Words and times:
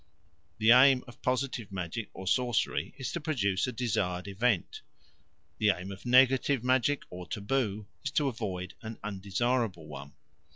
The 0.57 0.71
aim 0.71 1.03
of 1.07 1.21
positive 1.21 1.71
magic 1.71 2.09
or 2.15 2.25
sorcery 2.25 2.95
is 2.97 3.11
to 3.11 3.21
produce 3.21 3.67
a 3.67 3.71
desired 3.71 4.27
event; 4.27 4.81
the 5.59 5.69
aim 5.69 5.91
of 5.91 6.07
negative 6.07 6.63
magic 6.63 7.03
or 7.11 7.27
taboo 7.27 7.85
is 8.03 8.09
to 8.13 8.27
avoid 8.27 8.73
an 8.81 8.97
undesirable 9.03 9.85
one. 9.85 10.13